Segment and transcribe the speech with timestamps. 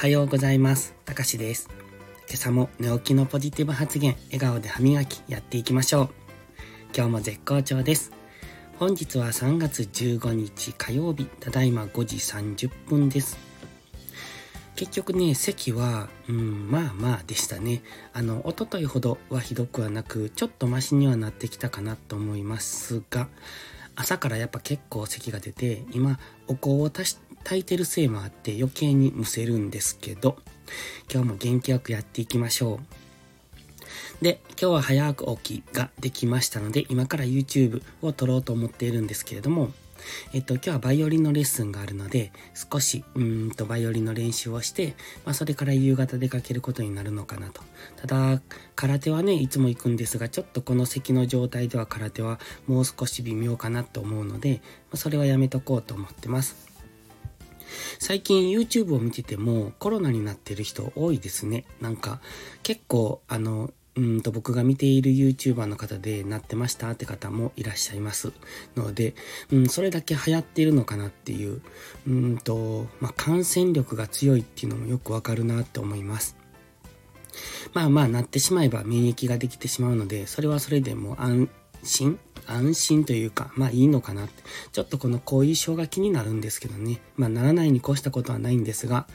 [0.00, 0.94] はようございます。
[1.04, 1.68] たかしです。
[2.26, 6.08] 今朝も寝起きのポジティブ発言、笑顔で歯磨きやっていきましょう。
[6.96, 8.10] 今日も絶好調です。
[8.78, 13.36] 本日は3月15日火曜日、ただいま5時30分です。
[14.74, 17.82] 結局ね、席は、うん、まあまあでしたね。
[18.14, 23.28] あの、おとといほどはひどくはなく、ちょっとマシにはなってきたかなと思いますが、
[23.96, 30.36] 朝からやっぱ結構咳が出て、今、お香を足し炊いてるせいもあって余計にむせるんですけど、
[31.12, 32.80] 今日も元気よくやっていきましょ
[34.20, 34.24] う。
[34.24, 39.72] で、今日は早く起きができましたので、今から YouTube を撮ろうと思っているんですけれども、
[40.32, 44.94] えっと、今日はバイオリンのレッスンがあるので、少し、うーんと、バイオリンの練習をして、
[45.24, 47.62] まあ、それから夕方出かけることになるのかなと。
[47.96, 48.42] ただ、
[48.76, 56.69] 空手はね、いつも行くんですが、ちょっとこの席の状態では空手はもう少し微妙かなと思うので、まあ、それはやめとこうと思ってます。
[57.98, 61.64] 最近 YouTube を見ててもコロナになってる人多いですね。
[61.80, 62.20] なんか
[62.62, 68.32] 結構あの、うんと僕が見ている YouTuber の方でなってましたって方もいらっしゃいます
[68.76, 69.14] ので、
[69.50, 71.60] うん、それだけ流行っているのかなっていう、
[72.06, 76.36] うんと、まあ、感染力が強いっていうのもよくわかるなって思います。
[77.72, 81.48] まあまあなってしまえば免疫ができてしまうので、それはそれでも安
[81.82, 84.42] 心安心というか、まあいいのかなって。
[84.72, 87.00] ちょっとこの後遺症が気になるんですけどね。
[87.16, 89.06] まあならないに越したことはないんですが、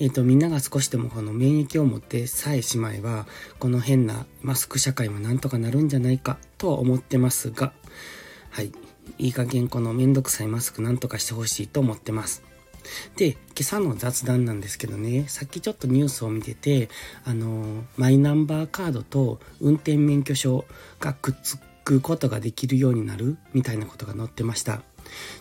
[0.00, 3.26] えっ、ー、と、みんなが少しでもこの免疫を持ってさえしまえば、
[3.58, 7.72] この変なマスク社会もなんとかなるんじゃないかとは思ってますが、
[8.50, 8.72] はい。
[9.18, 12.42] いい加減このめんどくさいマスクなんとかしてほしいと思ってます。
[13.16, 16.88] で、今朝の雑談なんですけどね、さっきちょっとニュースを見てて、
[17.24, 20.64] あの、マイナンバーカードと運転免許証
[21.00, 24.82] がくっつくくことができるようになるみたいなことが載ってました。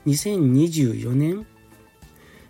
[0.05, 1.45] 2024年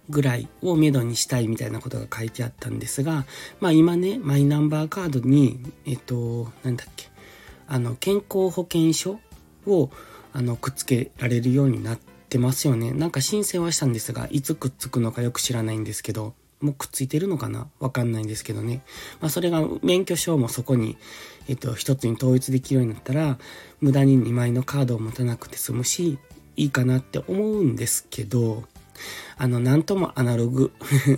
[0.09, 3.25] ぐらいをめどにしたいみたいなことが書いてあったんですが、
[3.59, 7.09] まあ今ね、マイナンバーカードに、えっと、なんだっけ、
[7.68, 9.19] あの、健康保険証
[9.66, 9.90] を、
[10.31, 12.91] あの、くっつけられるようになってますよね。
[12.91, 17.68] なんか申請はしたんですが、いつくっつくのかよく知らないんですけど、もくっついてるのかな？
[17.79, 18.84] わかんないんですけどね。
[19.22, 20.97] まあそれが免許証もそこに、
[21.47, 23.38] えっと、一つに統一できるようになったら、
[23.79, 26.17] 無駄に2枚のカードを持たなくて済むし、
[26.56, 28.63] いいかなって思うんですけど、
[29.38, 30.72] あの、なんともアナログ、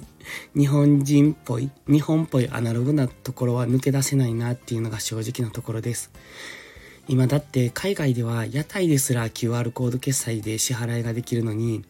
[0.56, 6.12] 日本人っぽい、日本っぽいアナログなところは抜け出せないなっていうのが正直なところです。
[7.10, 11.84] 今だって海外では屋台ですら QR コード決済で支払いができるのに、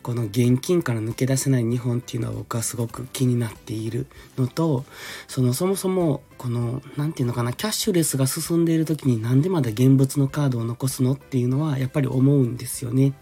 [0.00, 4.06] この現金から抜け出せない日本っていうのは僕はすごく気になっている
[4.38, 4.84] のと、
[5.26, 13.14] そのそもそもこの、なんていうのかな、キャッシュレスが進んでいる時になんでまだ現物のカードを残すのっていうのはやっぱり思うんですよね。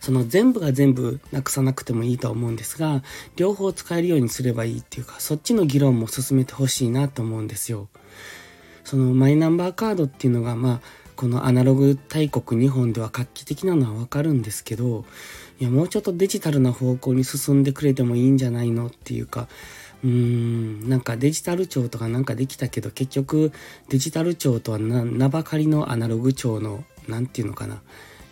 [0.00, 3.02] その全部が全部なくさなくてもいいと思うんですが、
[3.36, 7.88] 両方使えるようにすればいいっていうか、そっちの議論も進めてほしいなと思うんですよ。
[8.86, 10.80] そのマイナンバーカードっていうのが、まあ、
[11.16, 15.04] このアナログ大国日本では画期的なのはわかるんですけど、
[15.58, 18.86] いや、もうちょっとデジタルな方向に進んでくれてもいいんじゃないの？
[18.86, 19.48] っていうか、
[20.04, 23.50] うーん、なんかデジタル庁とかなんかできたけど、結局
[23.88, 27.82] デジタル庁とは名ばかりのアナログ庁の、何て言うのかな。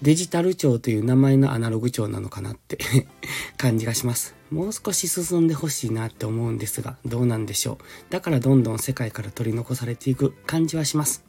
[0.04, 2.76] デジタル庁という名前のアナログ庁なのかなって
[3.56, 4.34] 感じがします。
[4.50, 8.12] もう少し進んでほしいなって思うんですが、どうなんでしょう。
[8.12, 11.24] だからどんどん世界から取り残されていく感じはします。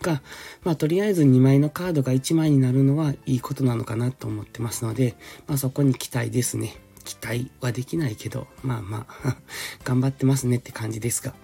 [0.00, 0.22] が、
[0.64, 5.14] まあとりあえず2枚のカードが1枚になるのはいいことなのかなと思ってますので、
[5.46, 6.80] まあそこに期待ですね。
[7.04, 9.36] 期待はできないけど、まあまあ
[9.84, 11.34] 頑張ってますねって感じですが。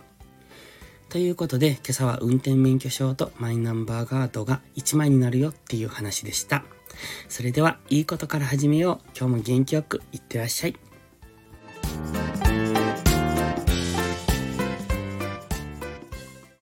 [1.14, 6.64] ということで、今朝は運転免許証とマイナンバーカードが1枚になるよっていう話でした。
[7.28, 9.08] それでは、いいことから始めよう。
[9.16, 10.76] 今日も元気よくいってらっしゃい。